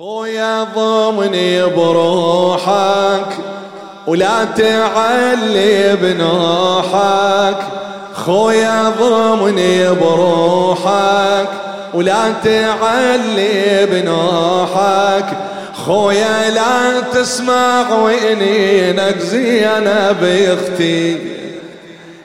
خويا 0.00 0.66
ضمني 0.76 1.64
بروحك 1.64 3.26
ولا 4.06 4.44
تعلي 4.44 5.96
بنوحك 5.96 7.56
خويا 8.14 8.92
ضمني 9.00 9.88
بروحك 9.90 11.48
ولا 11.94 12.32
تعلي 12.44 13.86
بنوحك 13.86 15.26
خويا 15.86 16.50
لا 16.50 17.00
تسمع 17.00 17.94
وإنينك 17.94 19.18
زينة 19.18 20.12
بيختي 20.12 21.18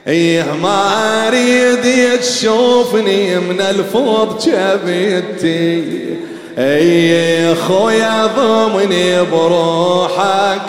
إيه 0.06 0.46
ما 0.62 1.28
أريد 1.28 2.20
تشوفني 2.20 3.38
من 3.38 3.60
الفوض 3.60 4.38
جبتي. 4.38 6.06
أي 6.58 7.54
خويا 7.54 8.26
ضمني 8.26 9.22
بروحك 9.22 10.62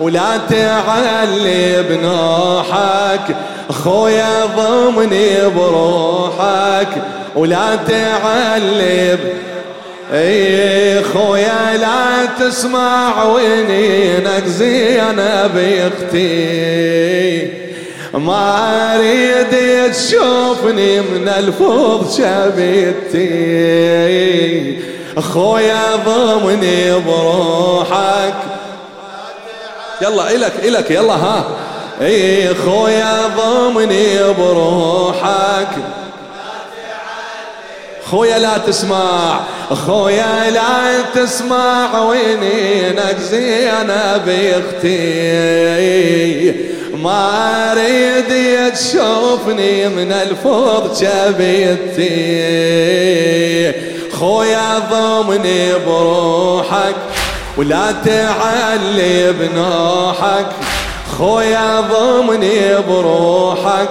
ولا 0.00 0.40
تعلي 0.50 1.82
بنوحك. 1.82 3.36
خويا 3.70 4.46
ضمني 4.56 5.48
بروحك 5.56 6.88
ولا 7.36 7.76
تعلي 7.76 9.18
أي 10.12 11.02
خويا 11.02 11.76
لا 11.76 12.26
تسمع 12.38 13.24
وينينك 13.24 14.44
زينب 14.46 15.80
أختي 15.86 17.48
ما 18.14 18.96
أريد 18.96 19.54
تشوفني 19.92 21.00
من 21.00 21.28
الفوض 21.38 22.10
شبيتي 22.10 23.24
خويا 25.20 25.96
ضمني 26.06 26.92
بروحك. 27.00 28.34
يلا 30.02 30.30
إلك 30.30 30.52
إلك 30.64 30.90
يلا 30.90 31.14
ها. 31.14 31.44
إي 32.00 32.54
خويا 32.54 33.30
ضمني 33.36 34.18
بروحك. 34.38 35.68
خويا 38.10 38.38
لا 38.38 38.58
تسمع 38.58 39.40
خويا 39.86 40.50
لا 40.50 41.02
تسمع 41.14 42.00
وينينك 42.02 43.16
زينب 43.30 44.28
أختي 44.54 44.94
ما 47.02 47.72
أريد 47.72 48.32
تشوفني 48.72 49.88
من 49.88 50.12
الفوض 50.12 50.96
شبيتي 50.96 52.34
خويا 54.18 54.78
ضمني 54.90 55.74
بروحك 55.86 56.94
ولا 57.56 57.92
تعلي 58.04 59.32
بنوحك 59.32 60.46
خويا 61.18 61.80
ضمني 61.80 62.76
بروحك 62.88 63.88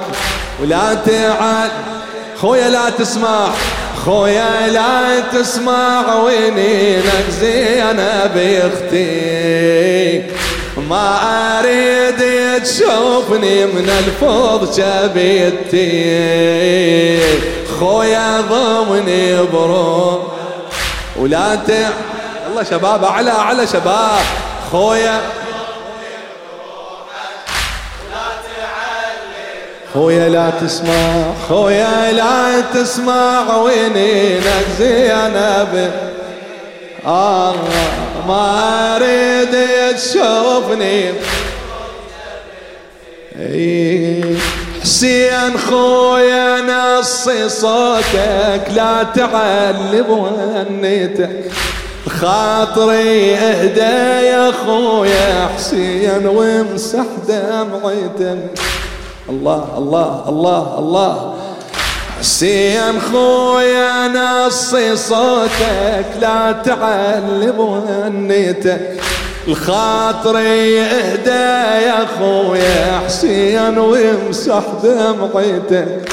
ولا 0.61 0.93
تعلي. 0.93 1.71
خويا 2.41 2.69
لا 2.69 2.89
تسمع 2.89 3.49
خويا 4.05 4.67
لا 4.67 5.19
تسمع 5.19 6.15
وينينك 6.15 7.25
زينب 7.41 8.61
أختي 8.63 10.23
ما 10.89 11.19
أريد 11.59 12.21
تشوفني 12.63 13.65
من 13.65 13.89
الفوض 13.89 14.75
جبيتي 14.75 16.13
خويا 17.83 18.41
ضمني 18.41 19.35
برو 19.53 20.23
ولا 21.15 21.55
ت 21.55 21.69
الله 22.47 22.63
شباب 22.63 23.03
اعلى 23.03 23.31
اعلى 23.31 23.67
شباب. 23.67 24.25
خويا. 24.71 25.21
خويا 29.93 30.29
لا 30.29 30.49
تسمع 30.49 31.33
خويا 31.49 32.11
لا 32.11 32.61
تسمع. 32.73 33.55
وينينك 33.55 34.65
زينب 34.79 35.91
آه 37.05 37.55
ما 38.27 38.95
أريد 38.95 39.55
تشوفني 39.95 41.13
حسين 44.83 45.57
خويا 45.57 46.61
نصي 46.61 47.49
صوتك 47.49 48.67
لا 48.75 49.03
تعلب 49.03 50.09
ونيتك. 50.09 51.51
خاطري 52.09 53.35
إهدى 53.35 54.27
يا 54.27 54.51
خويا 54.51 55.49
حسين 55.57 56.27
وامسح 56.27 57.05
دمعتك. 57.27 58.59
الله 59.29 59.67
الله 59.77 60.23
الله 60.29 60.79
الله. 60.79 61.33
حسين 62.19 63.01
خويا 63.11 64.07
نصي 64.07 64.95
صوتك 64.95 66.05
لا 66.21 66.51
تعلب 66.51 67.59
ونيتك. 67.59 69.01
الخاطري 69.47 70.81
اهدى 70.81 71.85
يا 71.85 72.07
خويا 72.19 73.01
حسين 73.05 73.77
وامسح 73.77 74.63
دمعتك. 74.83 76.11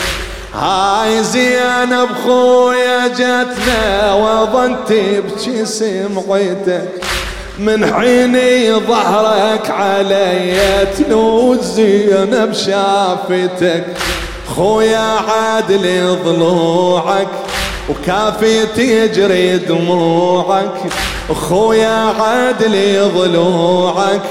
هاي 0.55 1.23
زينب 1.23 2.09
خويا 2.27 3.09
جتنا 3.09 4.15
وظنت 4.15 4.93
بشي 4.93 5.67
سمعتك. 5.67 6.89
من 7.59 7.95
حيني 7.95 8.75
ظهرك 8.75 9.71
علي 9.71 10.87
تنوز 10.99 11.61
زينب 11.61 12.53
شافتك 12.53 13.85
خويا 14.57 14.99
عادل 15.29 16.17
ضلوعك 16.25 17.29
وكافي 17.91 18.67
تجري 18.67 19.59
دموعك. 19.59 20.75
خويا 21.35 22.15
عادل 22.21 23.11
ضلوعك. 23.17 24.23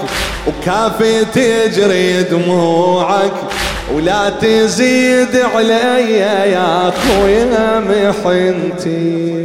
وكافي 0.47 1.25
تجري 1.25 2.23
دموعك. 2.23 3.33
ولا 3.95 4.29
تزيد 4.29 5.35
علي 5.55 6.11
يا 6.51 6.91
خويا 6.91 7.79
محنتي. 7.79 9.39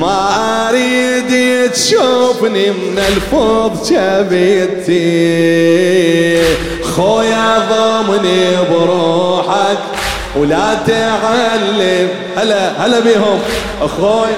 ما 0.00 0.68
أريد 0.68 1.70
تشوفني 1.70 2.70
من 2.70 2.98
الفوض 2.98 3.72
جبيتي. 3.90 5.00
خويا 6.82 7.58
ضمني 7.70 8.56
بروحك. 8.70 9.99
ولا 10.36 10.74
تعلم 10.86 12.08
هلا 12.36 12.86
هلا 12.86 13.00
بيهم. 13.00 13.42
أخوي. 13.82 14.28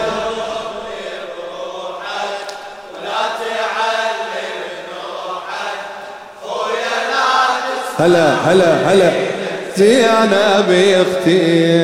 هلا 7.99 8.35
هلا 8.35 8.93
هلا. 8.93 9.13
زيانة 9.77 10.61
بيختي 10.61 11.83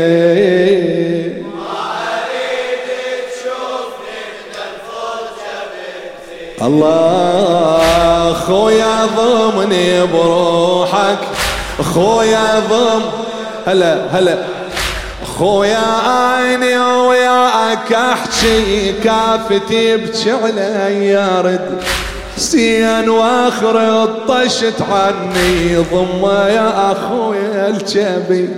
الله 6.63 8.33
خويا 8.47 9.07
ضمني 9.17 10.07
بروحك. 10.07 11.19
خويا 11.95 12.63
ضم 12.71 13.03
هلا 13.67 14.07
هلا. 14.13 14.39
خويا 15.39 15.87
عيني 16.07 16.79
وياك 16.79 17.93
احكي 17.93 18.93
كافتي 19.05 19.97
بكي 19.97 20.33
علي 20.33 21.41
رد. 21.41 21.83
حسين 22.37 23.09
واخر 23.09 24.07
طشت 24.29 24.83
عني 24.91 25.77
ضم 25.77 26.25
يا 26.27 26.93
اخويا 26.93 27.69
الجبي 27.69 28.49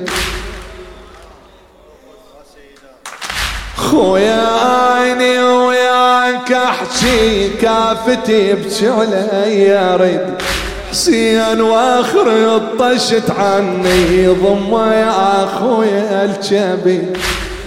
خويا 3.76 4.48
عيني 4.64 5.42
وياك 5.42 6.52
احكي 6.52 7.48
كافتي 7.48 8.52
ابكي 8.52 8.88
علي 8.88 9.96
رد. 9.96 10.42
حسين 10.90 11.60
واخر 11.60 12.58
طشت 12.78 13.30
عني 13.38 14.26
ضم 14.26 14.74
يا 14.74 15.44
اخويا 15.44 16.24
الجبي 16.24 17.02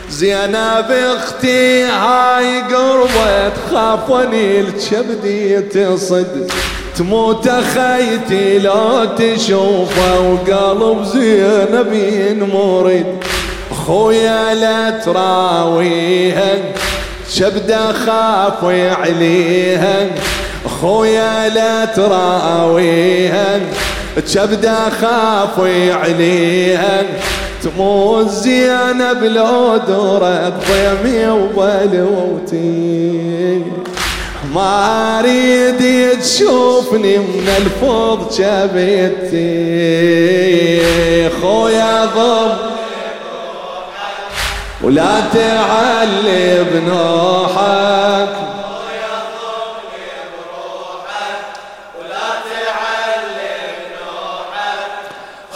زينب 0.09 0.91
أختي 0.91 1.83
هاي 1.83 2.61
قربت 2.61 3.53
خافني 3.71 4.59
الكبدي 4.59 5.61
تصد. 5.61 6.51
تموت 6.97 7.49
خيتي 7.49 8.59
لو 8.59 9.05
تشوفه 9.05 10.19
وقلب 10.19 11.03
زينب 11.03 11.93
ينمرد 11.93 13.23
خويا 13.85 14.53
لا 14.53 14.89
تراويها 14.89 16.55
شبد 17.29 17.71
اخاف 17.71 18.63
عليها 18.99 20.09
خويا 20.81 21.49
لا 21.49 21.85
تراويها 21.85 23.59
شبد 24.27 24.65
أخاف 24.65 25.59
عليها 25.89 27.03
تموت 27.63 28.29
زينب 28.29 29.23
لو 29.23 29.77
دورت 29.77 30.53
ضيمي 30.69 31.27
وبلوتي 31.27 32.73
ما 34.53 35.19
أريد 35.19 36.09
تشوفني 36.21 37.17
من 37.17 37.49
الفوض 37.57 38.19
جبتي. 38.31 39.63
خويا 41.41 42.05
ضم. 42.05 42.51
ولا 44.83 45.19
تعلي 45.33 46.63
بنوحك. 46.73 48.29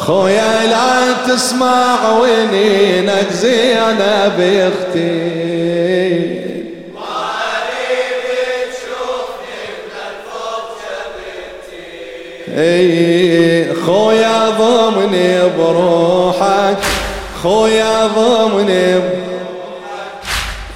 خويا 0.07 0.67
لا 0.67 1.13
تسمع 1.27 2.09
ونينك 2.09 3.31
زينب 3.31 4.39
أختي. 4.39 5.37
إي 12.57 13.73
خويا 13.73 14.49
ضمني 14.49 15.39
بروحك 15.57 16.77
خويا 17.43 18.07
ضمني 18.07 18.99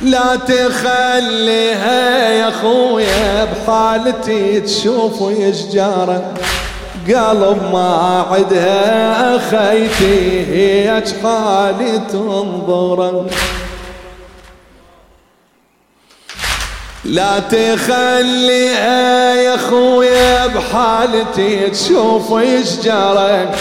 لا 0.02 0.36
تخليها 0.36 2.30
يا 2.30 2.52
خويا 2.52 3.46
بحالتي 3.46 4.60
تشوف 4.60 5.22
يشجارة 5.22 6.34
قلب 7.08 7.70
ما 7.74 8.26
عدها 8.32 9.38
خيتي 9.38 10.46
هيك 10.46 11.06
حالي 11.24 12.02
تنظره 12.12 13.28
لا 17.06 17.40
تخليها 17.40 19.36
يا 19.36 19.58
خويا 19.58 20.48
بحالتي 20.48 21.70
تشوف 21.70 22.44
شجرة 22.64 23.52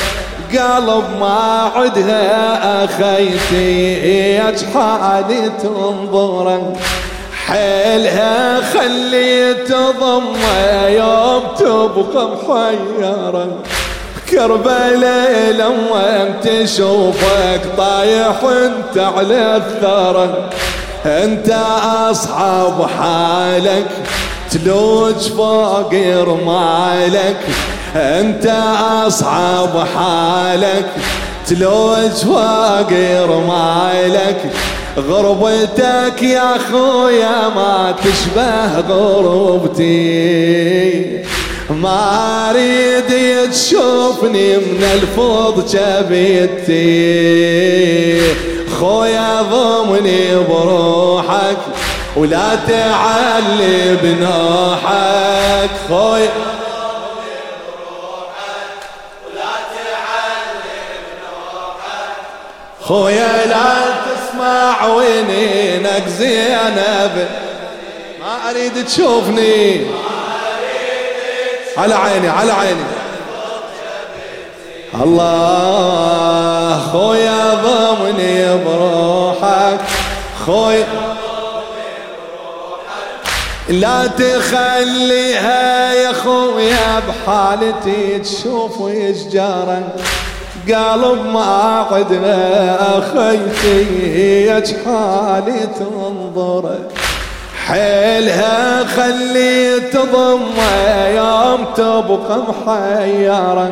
قلب 0.52 1.04
ما 1.20 1.70
عدها 1.74 2.84
أخيتي 2.84 4.40
حالي 4.74 5.50
تنظر. 5.62 6.74
حيلها 7.50 8.60
خلي 8.60 9.54
تضمه 9.54 10.86
يوم 10.86 11.42
تبقى 11.58 12.28
محيرة. 12.28 13.48
كربلاء 14.30 15.52
لما 15.52 16.34
تشوفك 16.42 17.60
طايح 17.76 18.36
انت 18.44 18.98
على 18.98 19.56
الثرى. 19.56 20.48
انت 21.06 21.56
اصحاب 22.10 22.86
حالك 22.98 23.88
تلوج 24.50 25.28
فوق 25.36 25.94
رمالك. 25.94 27.36
انت 27.96 28.46
اصحاب 29.06 29.86
حالك 29.96 30.86
تلوج 31.46 32.10
فوق 32.10 32.92
رمالك. 33.30 34.52
غربتك 34.98 36.22
يا 36.22 36.58
خويا 36.72 37.48
ما 37.48 37.94
تشبه 38.04 38.80
غربتي. 38.80 40.40
ما 41.70 42.50
أريد 42.50 43.50
تشوفني 43.50 44.56
من 44.56 44.82
الفض 44.94 45.66
جبيتي 45.66 46.80
خويا 48.80 49.42
ضمني 49.42 50.34
بروحك 50.48 51.56
ولا 52.16 52.54
تعلي 52.68 53.96
بنوحك 54.02 55.70
خويا 55.88 56.30
خويا 62.82 63.46
لا 63.46 63.89
تسمع 64.60 64.86
وينينك 64.86 66.08
زينب. 66.18 67.28
ما 68.20 68.50
أريد 68.50 68.86
تشوفني. 68.86 69.86
على 71.76 71.94
عيني 71.94 72.28
على 72.28 72.52
عيني. 72.52 72.84
الله 74.94 76.78
خويا 76.92 77.54
ضمني 77.54 78.64
بروحك. 78.64 79.80
خويا 80.46 80.86
لا 83.68 84.06
تخليها 84.06 85.92
يا 85.92 86.12
خويا 86.12 87.02
بحالتي 87.08 88.18
تشوف 88.18 88.80
ويشجارا 88.80 89.88
قلب 90.68 91.26
ما 91.26 91.86
عدنا 91.90 93.02
خيتي 93.14 93.86
هيك 94.14 94.76
حالي 94.84 95.68
تنظر. 95.78 96.74
حيلها 97.66 98.84
خلي 98.84 99.80
تضم 99.80 100.40
يوم 101.16 101.64
تبقى 101.76 102.38
محيرا. 102.48 103.70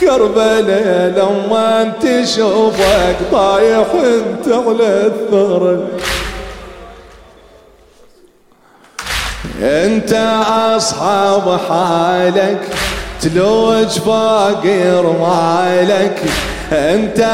كربلاء 0.00 1.12
لما 1.16 1.82
انت 1.82 2.28
شوفك 2.28 3.16
طايح 3.32 3.86
انت 3.94 4.48
على 4.48 5.06
الثرى 5.06 5.78
انت 9.62 10.12
أصحاب 10.76 11.58
حالك. 11.68 12.60
تلوج 13.24 13.88
فقير 13.88 15.02
مالك 15.20 16.22
أنت 16.72 17.26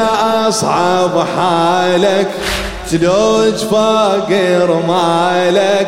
اصحاب 0.47 1.25
حالك. 1.35 2.27
تلوج 2.91 3.53
فقير 3.53 4.73
مالك 4.87 5.87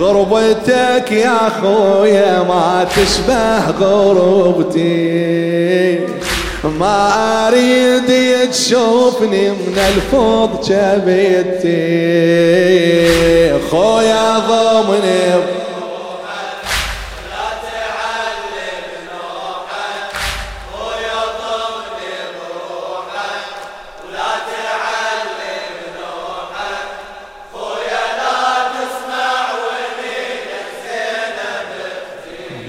غربتك 0.00 1.12
يا 1.12 1.38
خويا 1.62 2.42
ما 2.48 2.86
تشبه 2.96 3.70
غربتي. 3.70 5.20
ما 6.80 7.48
أريد 7.48 8.10
تشوفني 8.50 9.50
من 9.50 9.78
الفوض 9.88 10.50
جبيتي 10.64 11.80
خويا 13.70 14.38
ضمني 14.38 15.59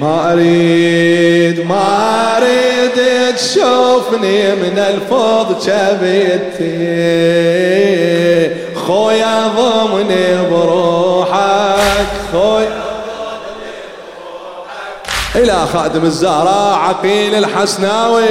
ما 0.01 0.33
اريد 0.33 1.65
ما 1.67 2.37
اريد 2.37 3.35
تشوفني 3.35 4.55
من 4.55 4.77
الفوض 4.77 5.59
جبيتي 5.59 6.71
خويا 8.75 9.47
ضمني 9.47 10.49
بروحك 10.51 12.07
خويا 12.33 12.81
إلى 15.35 15.65
خادم 15.73 16.03
الزهراء 16.05 16.77
عقيل 16.79 17.35
الحسناوي 17.35 18.25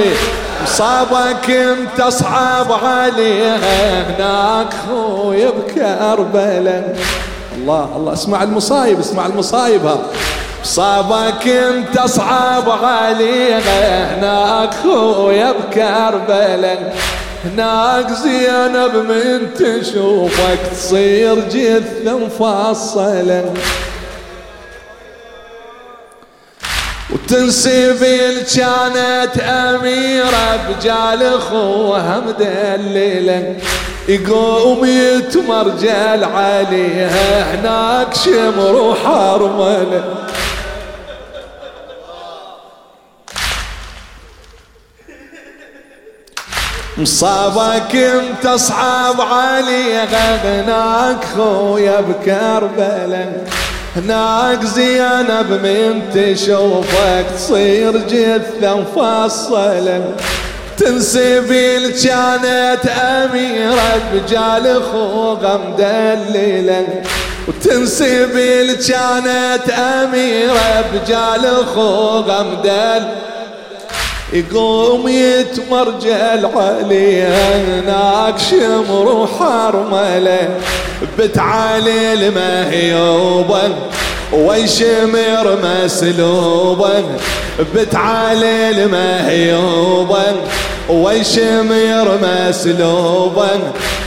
مصابك 0.63 1.49
أنت 1.49 1.99
أصحاب 1.99 2.71
عليها 2.71 4.01
هناك 4.09 4.73
خويا 4.87 5.49
بكربلاء. 5.49 6.95
الله 7.57 7.89
الله 7.95 8.13
اسمع 8.13 8.43
المصايب 8.43 8.99
اسمع 8.99 9.25
المصايب 9.25 9.85
ها 9.85 9.97
صابك 10.63 11.47
انت 11.47 11.97
اصعب 11.97 12.69
علينا 12.69 14.15
هناك 14.15 14.73
خويا 14.73 15.51
بكربلاء 15.51 16.95
هناك 17.45 18.11
زينب 18.11 18.95
من 18.95 19.53
تشوفك 19.53 20.59
تصير 20.71 21.35
جثة 21.39 22.17
مفصلة 22.17 23.53
وتنسبيل 27.09 28.41
كانت 28.55 29.39
أميرة 29.39 30.59
بجال 30.69 31.23
أخوها 31.23 32.19
مدللة 32.27 33.55
يقوم 34.07 34.85
يتمرجل 34.85 36.23
عليها 36.23 37.53
هناك 37.55 38.13
شمر 38.15 38.75
وحرمله 38.75 40.03
مصابك 47.01 47.95
انت 47.95 48.45
اصحاب 48.45 49.21
علي 49.21 50.07
غناك 50.43 51.25
خويا 51.35 52.01
بكربلاء 52.01 53.43
هناك 53.95 54.63
زينب 54.63 55.49
من 55.63 56.01
تشوفك 56.13 57.25
تصير 57.35 57.97
جثة 57.97 58.75
مفصلة. 58.75 60.15
تنسبيل 60.77 61.89
كانت 61.89 62.85
أميرة 62.85 64.01
بجال 64.13 64.83
خوغة 64.91 65.57
مدللة. 65.57 66.87
وتنسبيل 67.47 68.73
كانت 68.73 69.69
أميرة 69.69 70.85
بجال 70.93 71.65
خوغة 71.75 72.43
مدللة. 72.43 73.30
يقوم 74.33 75.07
يتمرجل 75.07 76.45
عليها 76.55 77.57
هناك 77.63 78.39
شمر 78.39 79.07
وحرمله 79.07 80.49
بتعالي 81.19 82.13
المهيوبة 82.13 83.75
ويشمر 84.33 85.57
مسلوبة. 85.63 87.03
بتعالي 87.75 88.69
المهيوبة 88.69 90.35
ويشمر 90.89 92.19
مسلوبا 92.23 93.49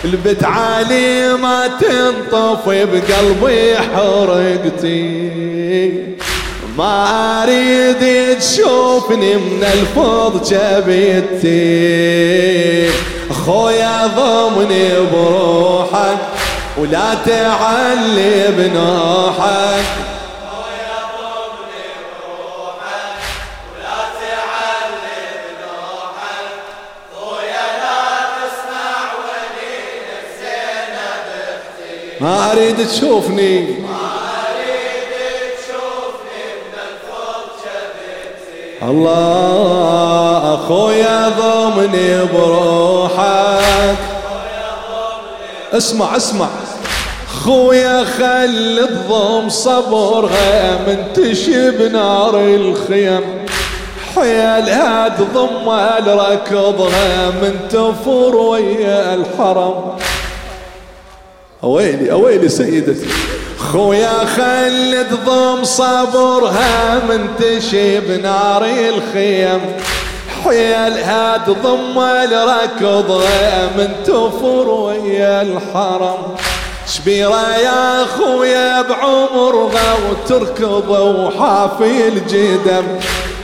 البتعالي 0.05 1.37
ما 1.43 1.69
تنطفي 1.81 2.85
بقلبي 2.85 3.77
حرقتي. 3.95 5.31
ما 6.79 7.43
أريد 7.43 8.39
تشوفني 8.39 9.37
من 9.37 9.65
الفض 9.65 10.43
جبيتي 10.45 11.55
خويا 13.47 14.07
ضمني 14.07 14.91
بروحك 15.13 16.19
ولا 16.79 17.15
تعلي 17.27 18.49
بنوحك 18.49 19.85
ما 32.21 32.53
أريد 32.53 32.89
تشوفني 32.89 33.84
الله 38.89 40.55
اخويا 40.55 41.29
ضمني 41.29 42.25
بروحك. 42.25 43.97
اسمع 45.73 46.17
اسمع. 46.17 46.49
خويا 47.45 48.05
خل 48.05 48.79
الضم 48.89 49.49
صبرها 49.49 50.79
منتشي 50.87 51.71
بنار 51.71 52.41
الخيم. 52.41 53.47
حيالها 54.15 55.09
تضم 55.09 55.71
ركضها 56.09 57.31
من 57.31 57.59
تفور 57.71 58.37
ويا 58.37 59.15
الحرم. 59.15 59.75
أويلي 61.65 62.13
أويلي 62.13 62.49
سيدتي. 62.49 63.09
خويا 63.73 64.25
خلد 64.37 65.19
ضم 65.27 65.65
صبرها 65.65 67.01
منتشي 67.09 68.01
بنار 68.01 68.65
الخيم. 68.65 69.61
حيلها 70.45 71.37
تضم 71.47 71.99
الركض 71.99 73.23
من 73.79 73.89
تفر 74.05 74.69
ويا 74.69 75.43
الحرم. 75.43 76.37
شبيرة 76.87 77.57
يا 77.57 78.05
خويا 78.05 78.83
بعمرها 78.83 79.95
وتركض 80.11 80.91
وحافي 80.91 82.09
الجدم. 82.09 82.85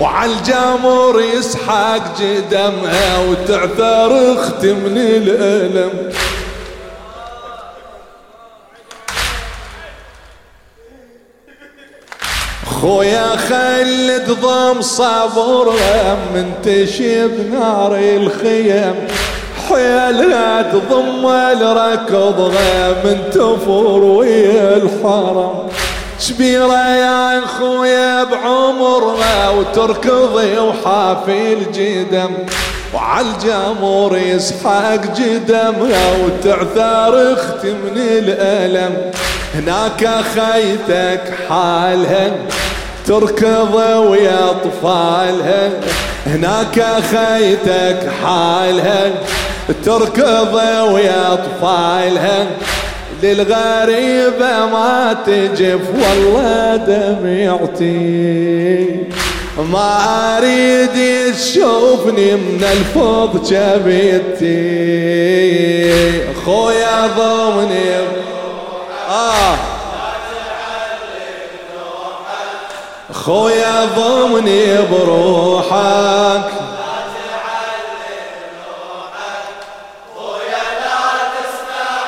وعالجمر 0.01 1.23
يسحق 1.35 2.21
جدمها 2.21 3.19
وتعثر 3.29 4.35
أختي 4.35 4.73
من 4.73 4.97
الألم. 4.97 5.91
خويا 12.81 13.37
خلد 13.37 14.37
ضم 14.43 14.81
صبر 14.81 15.73
منتشي 16.35 17.29
بنار 17.29 17.97
الخيم. 17.97 18.95
حيلها 19.69 20.63
تضم 20.63 21.27
الركض 21.27 22.55
من 23.05 23.31
تفور 23.31 24.05
ويا 24.05 24.77
الحرم 24.77 25.69
شبيرة 26.21 26.89
يا 26.89 27.41
خويا 27.41 28.25
بعمرها 28.25 29.51
وتركضي 29.51 30.59
وحافي 30.59 31.53
الجدم. 31.53 32.31
وعالجمور 32.95 34.19
يسحق 34.19 35.03
جدمها 35.17 36.07
وتعثر 36.25 37.33
أختي 37.33 37.71
من 37.71 37.97
الألم. 37.97 39.11
هناك 39.55 40.09
خيتك 40.35 41.23
حالها 41.49 42.33
تركض 43.07 43.75
ويا 43.75 44.51
اطفالها 44.51 45.71
هناك 46.27 46.85
خيتك 47.11 48.11
حالها 48.23 49.11
تركض 49.85 50.55
ويا 50.93 51.33
اطفالها 51.33 52.47
للغريبة 53.23 54.67
ما 54.73 55.17
تجف 55.27 55.81
والله 55.95 56.77
دمعتي 56.77 58.21
ما 59.73 60.39
أريد 60.39 60.97
تشوفني 61.35 62.35
من 62.35 62.65
الفوض 62.73 63.33
جبيتي. 63.51 64.61
خويا 66.45 67.07
ضمني 67.07 67.91
آه. 69.11 69.57
خويا 73.13 73.85
ضمني 73.85 74.77
بروحك. 74.77 76.51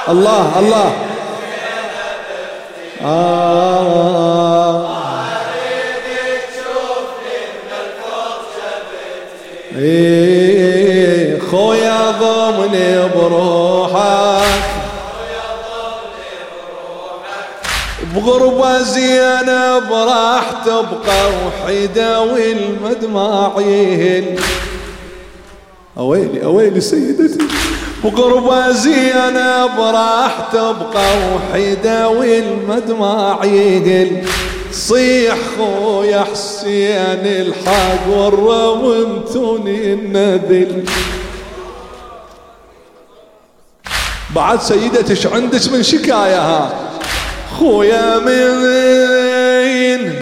الله 0.08 0.58
الله. 0.58 0.92
آه. 3.04 4.88
إيه 9.76 11.40
خويا 11.50 12.10
ضمني 12.10 13.08
بروحك. 13.08 13.91
بغربة 18.26 18.82
زينب 18.82 19.92
راح 19.92 20.50
تبقى 20.64 21.30
والمدمع 22.18 23.52
يهل 23.60 24.38
أويلي 25.98 26.44
أويلي 26.44 26.80
سيدتي. 26.80 27.38
بغربة 28.04 28.70
زينب 28.70 29.78
راح 29.78 30.48
تبقى 30.52 31.14
والمدمع 32.06 33.44
يهل 33.44 34.26
صيح 34.72 35.36
خويا 35.58 36.20
حسين 36.20 37.26
الحق 37.26 38.08
والرممتوني 38.08 39.92
النذل. 39.92 40.84
بعد 44.34 44.60
سيدتي 44.60 45.10
إيش 45.10 45.26
عندك 45.26 45.72
من 45.72 45.82
شكاية 45.82 46.40
ها؟ 46.40 46.91
خويا 47.58 48.18
من 48.18 50.12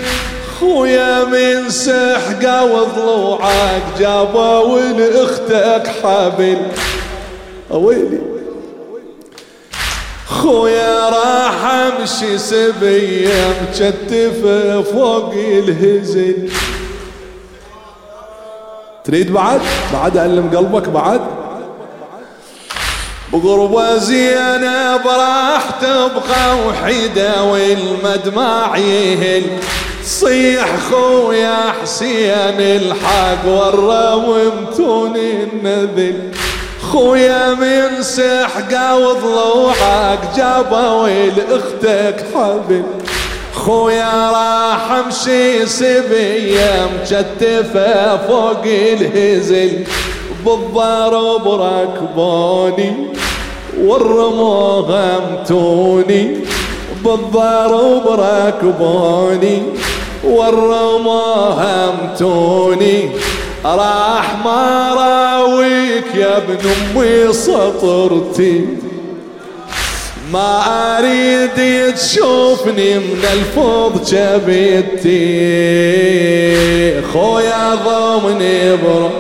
خويا 0.61 1.25
من 1.25 1.71
سحقة 1.71 2.65
وضلوعك 2.65 3.83
جابوا 3.99 4.81
لاختك 4.81 5.87
حبل 6.03 6.59
أويلي. 7.71 8.21
خويا 10.27 11.09
راح 11.09 11.65
أمشي 11.65 12.39
سبية 12.39 13.55
مكتفة 13.63 14.83
فوق 14.83 15.33
الهزل. 15.33 16.51
تريد 19.05 19.33
بعد؟ 19.33 19.61
بعد 19.93 20.17
ألم 20.17 20.51
قلبك 20.57 20.89
بعد؟ 20.89 21.21
بغربة 23.33 23.97
زينب 23.97 25.07
راح 25.07 25.71
تبقى 25.81 26.57
وحيدة 26.67 27.43
والمدمع 27.43 28.77
يهل 28.77 29.43
صيح 30.05 30.67
خويا 30.91 31.73
حسين 31.83 32.61
الحق 32.61 33.47
والرممتون 33.47 35.17
النذل. 35.17 36.33
خويا 36.93 37.55
من 37.55 38.03
سحقة 38.03 38.99
وضلوعك 38.99 40.19
جابوا 40.37 41.09
لاختك 41.09 42.25
حبل 42.35 42.83
خويا 43.55 44.31
راح 44.31 44.91
أمشي 44.91 45.67
سبية 45.67 46.89
مجتفة 47.01 48.17
فوق 48.27 48.65
الهزل. 48.65 49.85
بالضرب 50.47 51.49
ركبوني 51.49 52.93
والرمو 53.81 54.81
غمتوني 54.81 56.37
بالضرب 57.05 58.21
ركبوني 58.21 59.63
والرمو 60.25 61.21
همتوني 61.59 63.11
راح 63.65 64.37
ما 64.45 64.95
راويك 64.95 66.15
يا 66.15 66.37
ابن 66.37 66.57
أمي 66.57 67.33
سطرتي 67.33 68.67
ما 70.33 70.63
أريد 70.99 71.95
تشوفني 71.95 72.95
من 72.95 73.25
الفوض 73.33 74.05
جبيتي 74.05 75.21
خويا 77.13 77.75
ضمني 77.75 78.77
بروح 78.77 79.13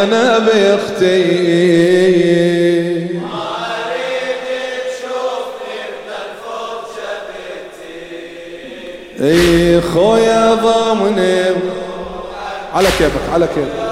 آواز 0.00 0.12
يا 0.12 0.38
نبي 0.38 0.74
أختي 0.74 1.40
اي 9.20 9.80
خويا 9.80 10.54
ضمني 10.54 11.44
على 12.74 12.88
كيفك 12.98 13.32
على 13.32 13.46
كيفك. 13.46 13.89